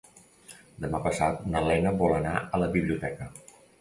Demà 0.85 1.01
passat 1.03 1.43
na 1.55 1.61
Lena 1.67 1.93
vol 2.01 2.17
anar 2.21 2.33
a 2.59 2.63
la 2.63 2.71
biblioteca. 2.77 3.29